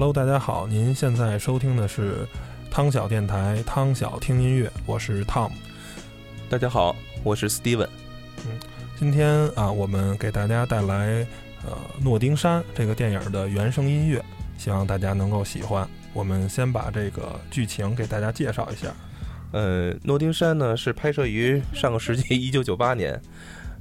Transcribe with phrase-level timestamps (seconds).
[0.00, 2.24] Hello，大家好，您现在收听的是
[2.70, 5.50] 汤小电台，汤小听音乐，我是 Tom。
[6.48, 6.94] 大家好，
[7.24, 7.88] 我是 Steven。
[8.46, 8.60] 嗯，
[8.96, 11.26] 今天啊，我们给大家带来
[11.66, 11.72] 呃
[12.04, 14.24] 《诺丁山》这个电影的原声音乐，
[14.56, 15.84] 希望大家能够喜欢。
[16.12, 18.94] 我们先把这个剧情给大家介绍一下。
[19.50, 23.20] 呃，《诺丁山》呢是拍摄于上个世纪一九九八年，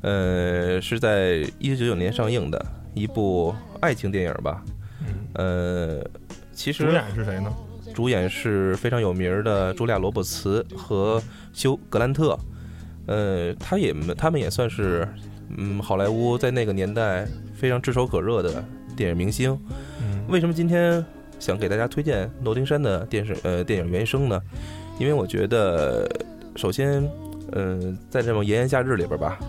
[0.02, 4.64] 呃，是在一九九九年上映的一部爱情电影吧。
[5.38, 6.04] 呃，
[6.52, 7.54] 其实主演是谁呢？
[7.94, 11.22] 主演是非常有名的茱莉亚·罗伯茨和
[11.54, 12.38] 休·格兰特。
[13.06, 15.08] 呃，他也他们也算是
[15.58, 18.64] 嗯好莱坞在那个年代非常炙手可热的
[18.96, 19.58] 电影明星。
[20.28, 21.04] 为什么今天
[21.40, 24.42] 想给大家推荐《诺丁山》的电视呃电影原声呢？
[25.00, 26.10] 因为我觉得，
[26.56, 27.08] 首先，
[27.54, 29.40] 嗯，在这种炎炎夏日里边吧，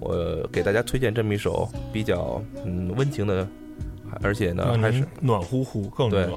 [0.00, 3.46] 我给大家推荐这么一首比较嗯温情的。
[4.22, 6.28] 而且呢，还是暖乎乎，更暖，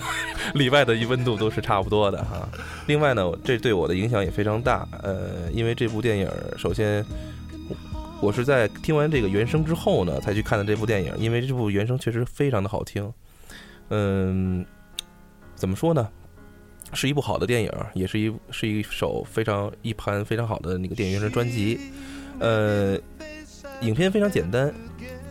[0.54, 2.48] 里外的一温度都是差不多的哈。
[2.86, 4.86] 另外呢，这对我的影响也非常大。
[5.02, 7.04] 呃，因为这部电影，首先
[8.20, 11.12] 我是在听完这个原声之后呢，才去看的这部电影。
[11.18, 13.12] 因为这部原声确实非常的好听。
[13.90, 14.64] 嗯，
[15.54, 16.08] 怎么说呢？
[16.92, 21.80] 是一部好的电影，也是一是一首非常一盘非常好的那个电影原声专辑。
[22.38, 22.96] 呃，
[23.80, 24.72] 影片非常简单。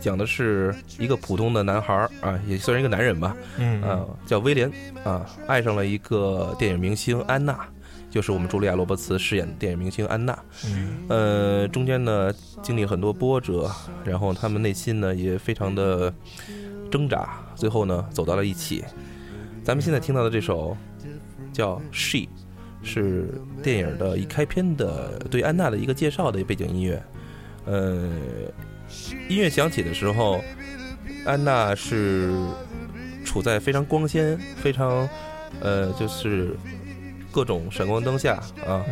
[0.04, 4.70] 讲的是一个普通的男孩儿啊，也算是一个男人吧，嗯，啊，叫威廉
[5.02, 7.66] 啊，爱上了一个电影明星安娜，
[8.10, 12.30] 就是我们茱莉亚·罗伯茨饰演的电影明星安娜，嗯，呃，中间呢
[12.62, 13.70] 经历很多波折，
[14.04, 16.12] 然后他们内心呢也非常的
[16.90, 18.84] 挣扎，最后呢走到了一起。
[19.62, 20.76] 咱们现在听到的这首
[21.50, 22.18] 叫《She》，
[22.82, 27.02] 是电影的一开篇的对安娜的一个介绍的背景音乐，
[27.64, 28.12] 呃。
[29.28, 30.42] 音乐响起的时候，
[31.24, 32.32] 安娜是
[33.24, 35.08] 处在非常光鲜、非常
[35.60, 36.56] 呃，就是
[37.30, 38.34] 各种闪光灯下
[38.66, 38.84] 啊。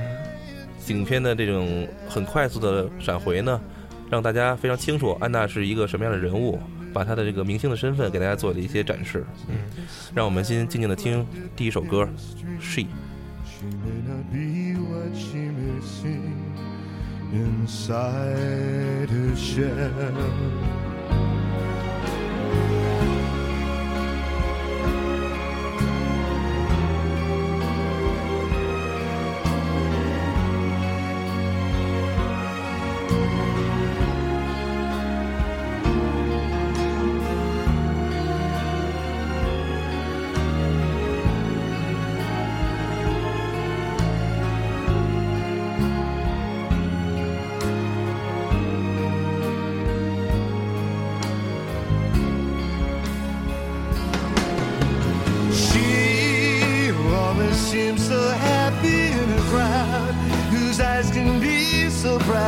[0.88, 3.60] 影片的这种很快速的闪回呢，
[4.10, 6.58] 让大家非常清楚安娜是一个什么样的人物，
[6.92, 9.24] 把她的这个明星的身份给大家做了一些展示。
[9.48, 9.54] 嗯，
[10.14, 11.26] 让我们先静静的听
[11.56, 12.02] 第一首歌
[12.60, 12.82] 《She》。
[17.32, 20.81] Inside her shell.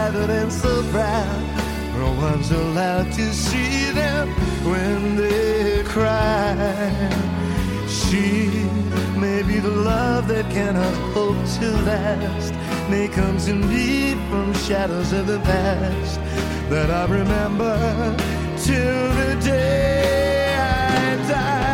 [0.05, 1.97] excited and so proud.
[1.97, 4.29] No one's allowed to see them
[4.65, 6.55] when they cry.
[7.89, 8.49] She
[9.19, 12.53] may be the love that cannot hope to last.
[12.91, 16.21] May comes to me from shadows of the past
[16.69, 18.17] that I remember
[18.59, 21.74] till the day I die.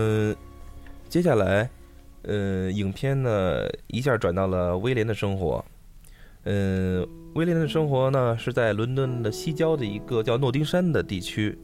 [1.11, 1.69] 接下来
[2.23, 5.63] 呃，影片呢一下转到了威廉的生活。
[6.45, 7.05] 嗯，
[7.35, 11.59] 威廉的生活呢是在伦敦的西郊的一个叫诺丁山的地区，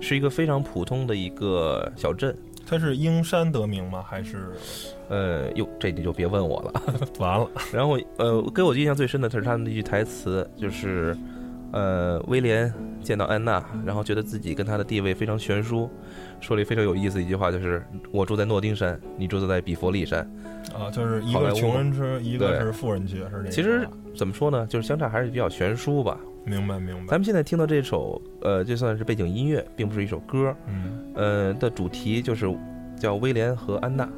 [0.00, 2.38] 是一个非常普通的一个小镇。
[2.64, 4.04] 它是因山得名吗？
[4.06, 4.52] 还是？
[5.08, 6.82] 呃，哟，这你就别问我了。
[7.18, 7.50] 完了。
[7.72, 11.16] 然后呃，给我印象最深的是他们的一句台词，就是
[11.72, 15.90] 呃，威廉见到安娜，然后觉得自己跟她的地位非常悬殊。
[16.40, 20.20] 说了非常有意思一句话，就是我住在诺丁山，你住在比佛利山，
[20.74, 23.50] 啊，就是一个穷人区，一个是富人区，是这。
[23.50, 26.18] 其实怎么说呢，就是相差还是比较悬殊吧。
[26.44, 27.06] 明白明白。
[27.06, 30.54] 咱们现在听到这首，呃，就算是背景音乐，并不是一首歌。
[30.66, 32.52] 嗯呃的主题就是
[32.96, 34.08] 叫威廉和安娜，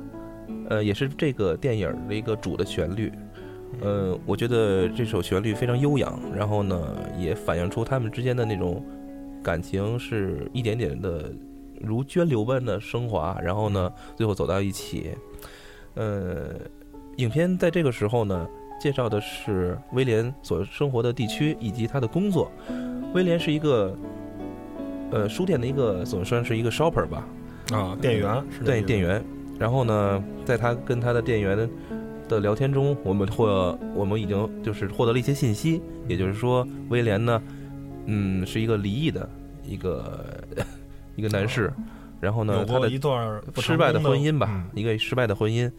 [0.71, 3.12] 呃，也是这个电影的一个主的旋律。
[3.81, 8.84] 呃，我觉得这首旋律非常悠扬，然后呢，也反映出他们之间的那种
[9.43, 11.32] 感情是一点点的
[11.81, 15.11] 如涓流般的升华，然后呢，最后走到一起。
[15.94, 16.55] 呃，
[17.16, 18.46] 影片在这个时候呢，
[18.81, 22.50] 介绍的是威廉所生活的地区以及他的工作。
[23.12, 23.96] 威廉是一个
[25.10, 27.26] 呃书店的一个总算是一个 shopper 吧，
[27.72, 29.22] 啊，店员是对店员。
[29.56, 31.69] 然后呢，在他跟他的店员
[32.29, 37.43] 的聊天中，我们获我们已经就是获得了一些信息，也就是说，威廉呢，
[38.06, 39.29] 嗯，是一个离异的
[39.65, 40.25] 一个
[41.17, 41.73] 一个男士。
[42.21, 45.71] 然后呢，他的一段失败的婚姻吧，嗯一个失败的婚姻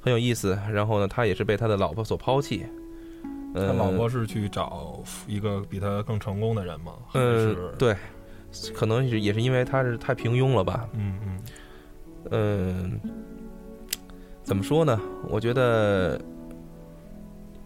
[0.00, 0.58] 很有意思。
[0.72, 2.66] 然后呢，他也是被他的老婆所抛弃。
[3.54, 6.92] 他呃，老婆是去找一个比他更成功的人吗？
[7.14, 7.96] 嗯、对，
[8.74, 10.88] 可能是也是因为他是太平庸了吧。
[10.92, 11.40] 嗯嗯
[12.30, 13.00] 嗯，
[14.46, 14.98] 怎么说呢？
[15.28, 16.16] 我觉得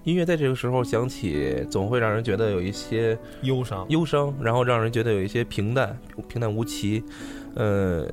[0.04, 5.94] 音乐在这个时候响起，总会让人觉得有一些忧伤，忧伤，然后让人觉得有一些平淡、
[6.26, 7.04] 平淡无奇。
[7.54, 8.08] 呃，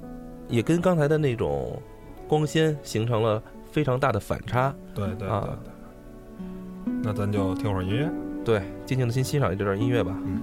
[0.50, 1.82] 也跟刚才的那种
[2.28, 3.42] 光鲜形成了
[3.72, 4.76] 非常大的反差。
[4.94, 5.58] 对对对啊。
[7.02, 8.12] 那咱就听会儿音乐。
[8.44, 10.14] 对，静静的先欣赏这段音乐吧。
[10.26, 10.42] 嗯，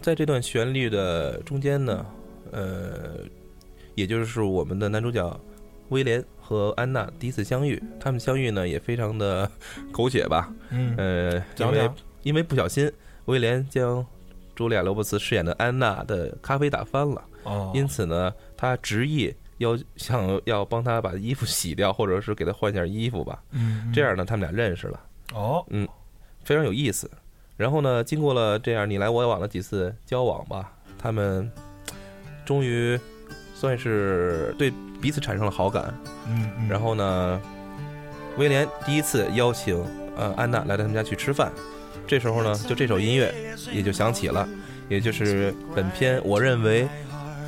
[0.00, 2.06] 在这段旋律的中间呢，
[2.52, 3.18] 呃，
[3.96, 5.40] 也就是我们的男主角
[5.88, 9.50] 威廉和安娜第一次相遇，他们相遇呢也非常的
[9.90, 11.90] 狗血吧，嗯，呃，因为
[12.22, 12.90] 因为不小心，
[13.24, 14.04] 威廉将
[14.56, 25.00] 茱莉亚·罗伯茨饰演的安娜的咖啡打翻了，哦，因此呢，他执意要想要帮他把衣服洗掉，或者是给他换件衣服吧，嗯，这样呢，他们俩认识了。
[25.34, 25.88] 哦，嗯
[26.44, 27.10] 非常有意思。
[27.56, 31.50] 然后呢，经过了这样你来我往的几次交往吧，他们
[32.44, 32.98] 终于
[33.54, 35.92] 算是对彼此产生了好感。
[36.28, 37.40] 嗯，嗯然后呢，
[38.36, 39.82] 威廉第一次邀请
[40.16, 41.50] 呃安娜来到他们家去吃饭，
[42.06, 43.34] 这时候呢，就这首音乐
[43.72, 44.46] 也就响起了，
[44.88, 46.86] 也就是本片我认为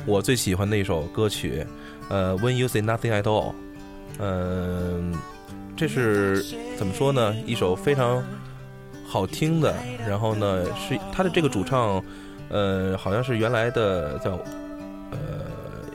[0.07, 1.65] 我最喜欢的一首歌曲，
[2.09, 3.53] 呃，When You Say Nothing at All，
[4.17, 5.13] 嗯、
[5.77, 6.43] 这是
[6.77, 7.35] 怎么说呢？
[7.45, 8.23] 一首非常
[9.09, 9.73] 好听的，
[10.07, 12.01] 然后呢是他的这个主唱，
[12.49, 14.33] 呃，好像是原来的叫
[15.11, 15.17] 呃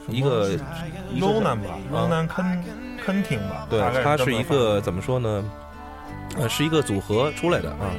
[0.09, 0.51] 一个
[1.21, 2.65] Ronan 吧啊，Ronan 肯
[3.05, 5.45] 肯廷吧，对大概，它是一个怎么说呢？
[6.37, 7.95] 呃，是一个组合出来的啊。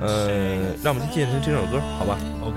[0.00, 2.56] 呃，让我们进行这首歌，好吧？OK，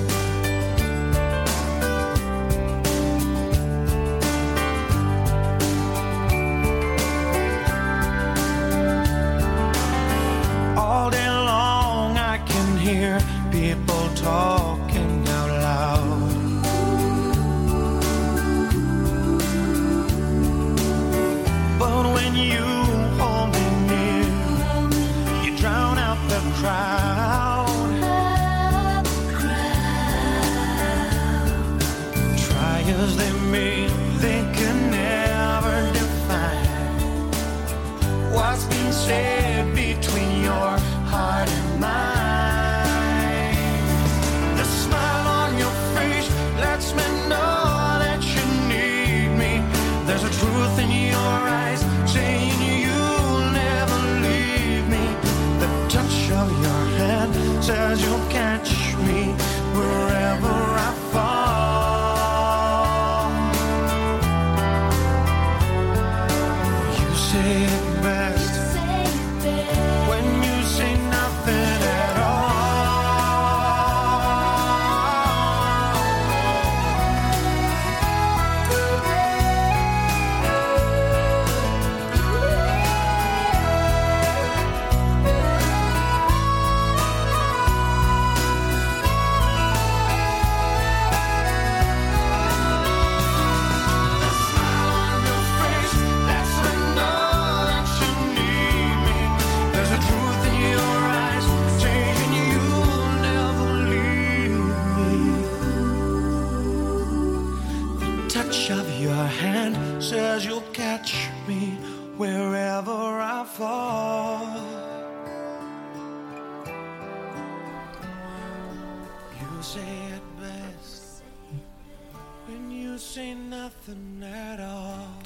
[33.01, 33.30] Cause they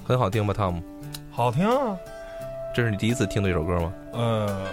[0.03, 0.82] 很好听吧，汤姆？
[1.32, 1.98] 好听啊。
[2.74, 3.94] 这是你第一次听这首歌吗？
[4.13, 4.67] 呃，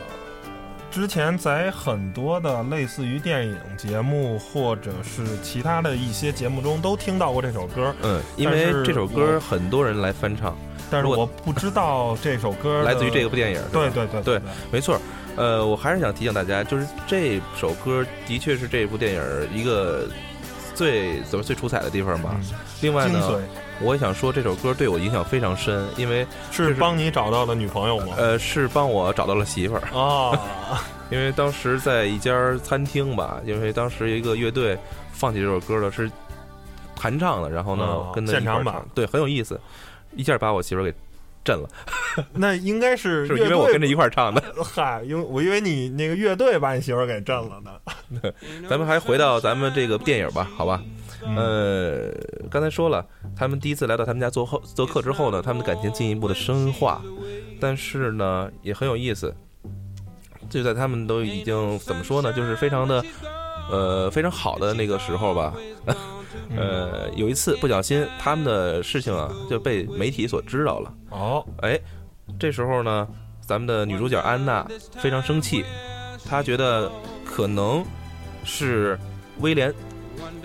[0.90, 10.56] 之前在很多的类似于电影节目或者是其他的一些节目中都听到过这首歌，嗯，因为这首歌很多人来翻唱，
[10.90, 13.28] 但是我不知道这首歌来自于这个。
[13.28, 13.62] 部电影。
[13.72, 14.40] 对对对对，
[14.70, 15.00] 没错。
[15.36, 19.22] 呃，我还是想提醒大家，就是这首歌的确是这部电影
[19.54, 20.06] 一个
[20.74, 22.34] 最怎么最出彩的地方吧。
[22.36, 22.44] 嗯
[22.80, 23.40] 另外呢，
[23.80, 28.14] 我也想说这首歌对我影响非常深，因为是帮你找到了女朋友吗？
[28.18, 29.82] 呃是帮我找到了媳妇儿。
[29.96, 30.36] 啊，
[31.10, 34.76] 因为当时在一家餐厅吧，因为当时有一个乐队
[35.12, 36.10] 放起这首歌了，是
[36.96, 39.60] 弹唱的，然后呢、哦跟现场版，对，很有意思，
[40.16, 40.92] 一下把我媳妇儿给
[41.44, 41.68] 震了，
[42.34, 43.38] 那应该是是。
[43.38, 44.42] 因为我跟着一块儿唱的。
[44.62, 48.32] 嗨，因为我以为你那个乐队把你媳妇儿给震了呢。
[48.68, 50.82] 咱们还回到咱们这个电影吧，好吧？
[51.24, 52.12] 嗯呃，
[52.50, 53.06] 刚才说了，
[53.36, 57.00] 他们第一次来到他们家做后做客之后呢，他们的感情进一步的深化，
[57.60, 59.32] 但是呢，也很有意思。
[60.50, 63.02] 就在他们都已经怎么说呢，就是非常的，
[63.70, 65.54] 呃，非常好的那个时候吧。
[66.50, 70.94] 嗯呃，有一次不小心，他们的事情啊就被媒体所知道了。
[71.10, 71.78] 哦，哎，
[72.38, 73.06] 这时候呢，
[73.40, 74.66] 咱们的女主角安娜
[74.98, 75.64] 非常生气，
[76.28, 76.90] 她觉得
[77.24, 77.84] 可能
[78.44, 78.98] 是
[79.40, 79.72] 威廉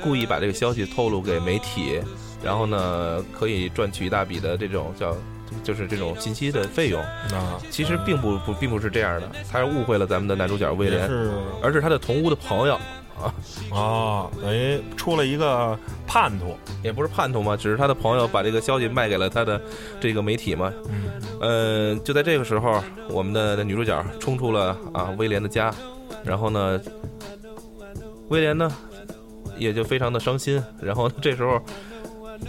[0.01, 2.01] 故意把这个消息透露给媒体，
[2.43, 5.15] 然后呢，可以赚取一大笔的这种叫
[5.63, 7.01] 就是这种信息的费用。
[7.01, 11.09] 啊其实并不不并不是这样的，他是误会了咱们的男主角威廉，
[11.61, 12.79] 而是他的同屋的朋友，
[13.71, 16.55] 啊，等于出了一个叛徒。
[16.83, 19.59] 也不是叛徒嘛，只是他的朋友把这个消息卖给了他的
[19.99, 20.71] 这个媒体嘛。
[20.89, 25.73] 嗯，呃，就在这个时候，我们的女主角冲出了啊威廉的家，
[26.23, 26.79] 然后呢，
[28.29, 28.71] 威廉呢
[29.57, 31.59] 也就非常的伤心，然后这时候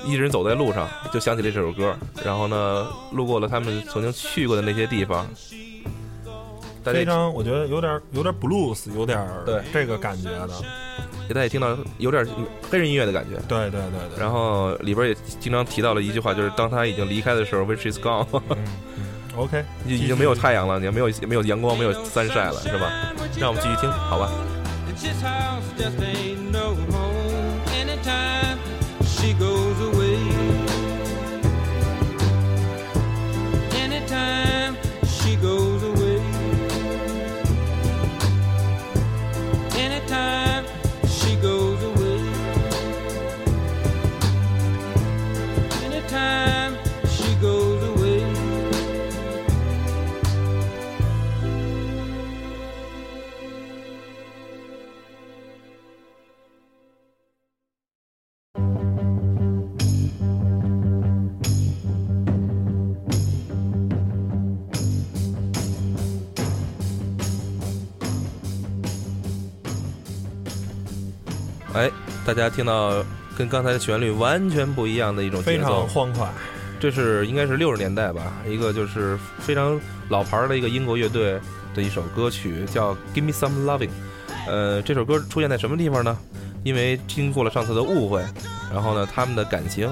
[0.04, 5.26] 一人走在路上，就想起了这首歌，然后呢，路过了他们曾经去过的那些地方，
[6.84, 10.48] 非常，我觉得有点有点 blues，有点对这个感觉的。
[11.28, 12.26] 大家也听到有点
[12.70, 13.36] 黑人音乐的感觉。
[13.46, 14.18] 对对对对。
[14.18, 18.56] 然后里边也经常提到了一句话，就是当他已经离开的时候，which is gone，嗯
[18.96, 19.04] 嗯
[19.36, 23.12] ，OK， 已经没有太阳了，也没有没有阳光，没有 sunshine 了，是吧？
[23.38, 24.30] 让我们继续听，好吧？
[71.74, 71.90] 哎，
[72.24, 73.04] 大家听到
[73.36, 76.28] 跟刚才的旋律完全不一样的一种非常奏，欢快。
[76.80, 81.38] 这是应该是六十年代吧，一个就是非常老牌的一个英国乐队
[81.74, 83.88] 的一首歌曲，叫《Give Me Some Loving》。
[84.46, 86.16] 呃，这首歌出现在什么地方呢？
[86.64, 88.24] 因为经过了上次的误会，
[88.72, 89.90] 然后呢，他们的感情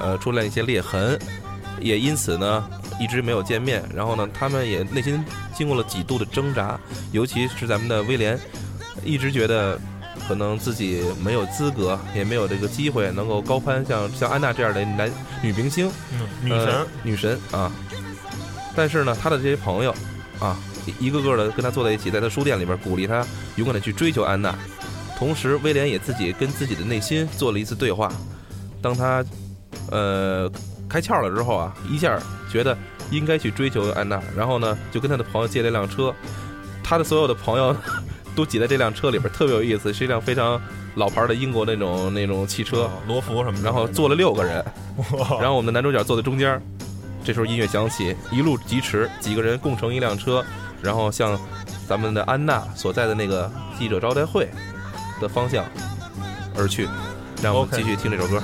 [0.00, 1.18] 呃出现一些裂痕，
[1.80, 2.64] 也因此呢
[3.00, 3.82] 一直没有见面。
[3.94, 5.22] 然后呢，他们也内心
[5.54, 6.78] 经过了几度的挣扎，
[7.12, 8.38] 尤其是咱们的威廉，
[9.04, 9.78] 一直觉得
[10.28, 15.10] 可能自己没有资格，也没有这个机会能够高攀像像安娜这样的男
[15.42, 15.90] 女明星。
[16.12, 17.72] 嗯，女神呃、女神啊。
[18.76, 19.94] 但是呢，他的这些朋友
[20.38, 24.54] 啊，一一个个的跟他坐在一起，在他书店里边鼓励他勇敢的去追求安娜。
[25.18, 28.12] 同时，威廉也自己跟自己的内心做了一次对话。
[28.80, 29.24] 当他
[29.90, 30.48] 呃
[30.88, 32.16] 开窍了之后啊，一下
[32.52, 32.76] 觉得
[33.10, 36.14] 应该去追求安娜，然后呢，就跟他的朋友借了一辆车。
[36.84, 37.76] 他的所有的朋友
[38.38, 40.60] 都挤在这辆车里边，特别有意思，是一辆非常
[40.94, 42.82] 老牌的英国那种那种汽车。
[42.82, 44.64] 哦罗孚什么的，然后坐了六个人，
[45.40, 46.62] 然后我们的男主角坐在中间，
[47.24, 50.44] 这时候音乐响起，一路疾驰，几个人共乘一辆车，
[50.80, 51.36] 然后向
[51.88, 54.48] 咱们的安娜所在的那个记者招待会
[55.20, 55.64] 的方向
[56.56, 56.88] 而去。
[57.42, 58.40] 让我们继续听这首歌。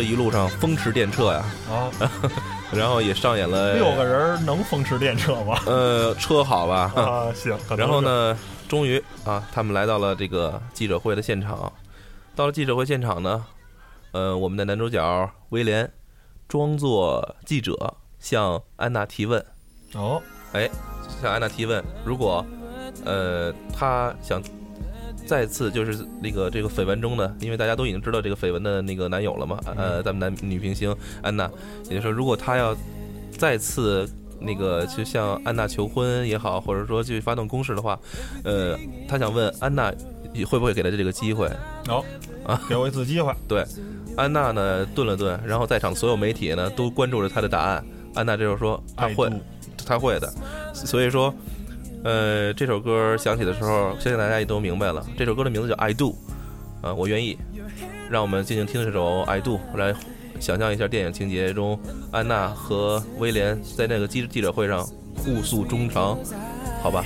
[0.00, 1.92] 这一路上风驰电掣呀，啊，
[2.72, 5.60] 然后也上演了六个人能风驰电掣吗？
[5.66, 7.54] 呃车好吧，啊，行。
[7.76, 8.34] 然后呢，
[8.66, 11.70] 终于啊，他们来到了这个记者会的现场。
[12.34, 13.44] 到了记者会现场呢，
[14.12, 15.92] 呃，我们的男主角威廉
[16.48, 19.44] 装作记者向安娜提问，
[19.92, 20.66] 哦，哎，
[21.20, 22.42] 向安娜提问，如果
[23.04, 24.42] 呃他想
[25.30, 31.48] 再次就是那个这个绯闻中的，因为大家都已经知道这个绯闻的那个男友了嘛，呃，咱们男女明星安娜，
[31.84, 32.76] 也就是说，如果她要
[33.38, 37.96] 再次那个去向安娜求婚也好，或者说去发动攻势的话，
[38.42, 39.94] 呃，他想问安娜
[40.50, 41.46] 会不会给他这个机会？
[41.86, 42.04] 哦，
[42.44, 43.32] 啊，给我一次机会。
[43.46, 43.64] 对，
[44.16, 47.84] 安娜呢顿了顿，然后在场所有媒体呢都关注着她的答案。
[48.16, 49.30] 安娜这时候说她会
[49.86, 50.28] 他会的，
[50.74, 51.32] 所以说，
[52.02, 56.16] 呃，这首歌响起的时候，相信大家也都明白了，这首歌的名字叫《I Do》，
[56.86, 57.38] 啊、我愿意。
[58.10, 59.94] 让我们静静听这首《I Do》，来
[60.40, 61.78] 想象一下电影情节中
[62.10, 64.84] 安娜和威廉在那个记记者会上
[65.14, 66.18] 互诉衷肠，
[66.82, 67.04] 好吧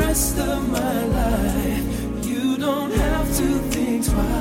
[0.00, 1.86] ？Rest of my life,
[2.22, 4.33] you don't have to think twice.？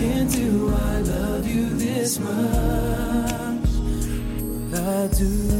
[0.00, 2.30] Asking, do I love you this much?
[4.72, 5.59] I do.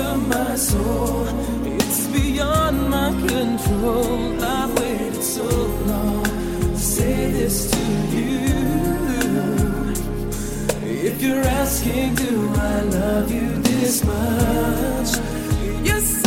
[0.00, 1.26] Of my soul.
[1.64, 4.42] It's beyond my control.
[4.42, 5.46] I've waited so
[5.90, 7.82] long to say this to
[8.16, 8.40] you.
[11.08, 15.10] If you're asking, do I love you this much?
[15.82, 16.19] Yes,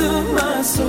[0.00, 0.80] much?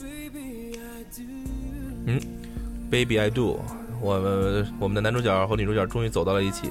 [0.00, 1.24] Baby, I do.
[2.90, 3.60] Baby I Do，
[4.00, 6.70] 我们我们的男主角和女主角终于走到了一起。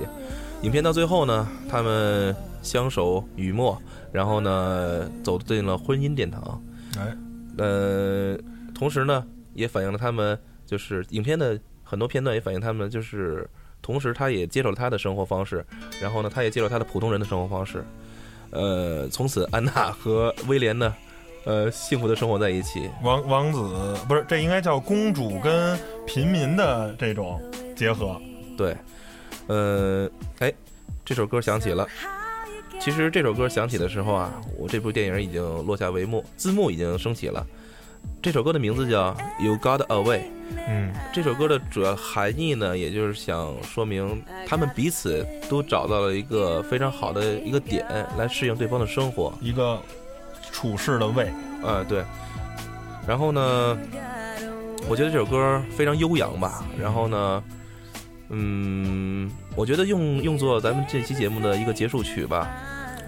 [0.63, 2.35] 影片到最后呢，他们
[2.67, 6.61] 相守雨墨，然后呢走进了婚姻殿堂。
[6.97, 7.17] 哎，
[7.57, 8.37] 呃，
[8.75, 13.49] 同时呢，也反映了他们就是影片的很多片段也反映他们就是，
[13.81, 15.65] 同时他也接受了他的生活方式，
[16.01, 17.83] 然后呢，他也接受他的普通人的生活方式。
[18.51, 20.93] 呃，从此安娜和威廉呢，
[21.45, 22.89] 呃，幸福的生活在一起。
[23.03, 23.59] 王王子
[24.07, 27.41] 不是，这应该叫公主跟平民的这种
[27.75, 28.19] 结合。
[28.57, 28.75] 对，
[29.47, 30.53] 呃，哎，
[31.05, 31.87] 这首歌响起了。
[32.79, 37.45] 其实这首歌响起的时候啊，我这部电影已经落下帷幕，字幕已经升起了。
[38.21, 39.13] 这首歌的名字叫
[39.43, 40.19] 《You Got Away》。
[40.67, 47.85] 嗯，这首歌的主要含义呢，也就是想说明他们彼此都找到了一个非常好的一个点
[48.17, 49.33] 来适应对方的生活。
[49.41, 49.77] 一个
[50.51, 51.29] 处事的位。
[51.63, 52.03] 啊，对。
[53.05, 53.77] 然后呢，
[54.87, 56.65] 我觉得这首歌非常悠扬吧。
[56.79, 57.43] 然后呢，
[58.29, 62.47] 嗯，我觉得用用作咱们这期节目的一个结束曲吧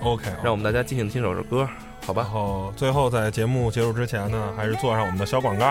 [0.01, 1.67] ，OK，让我们大家尽情听首歌，
[2.05, 5.65] 好吧然后最后在节目结束之前呢，还是做上我们的小广告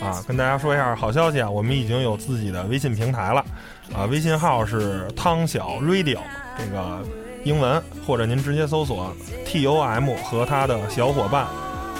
[0.00, 3.44] 啊，跟大家说一下好消息啊，我们已经有自己的微信平台了
[3.92, 6.18] 啊，微信号是汤小 radio
[6.56, 7.04] 这个
[7.44, 9.12] 英文，或者您直接搜索
[9.44, 11.46] T O M 和他的小伙伴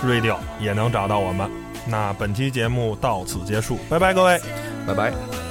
[0.04, 1.50] radio 也能找到我们。
[1.84, 4.40] 那本期节目到此结束，拜拜各位。
[4.86, 5.41] 拜拜。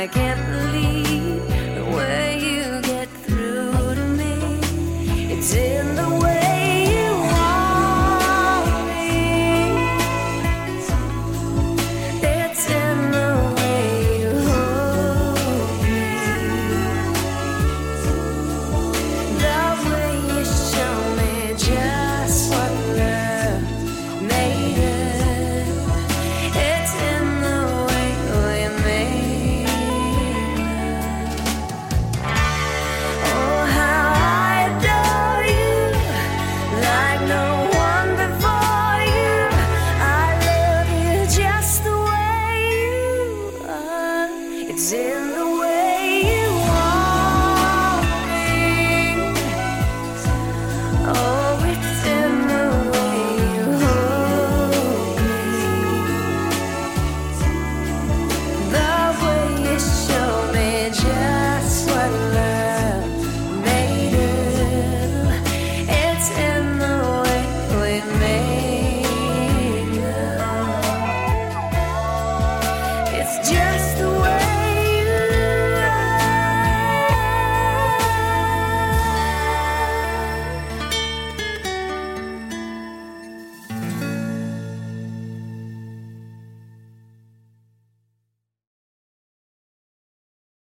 [0.00, 1.09] I can't believe
[44.80, 45.59] in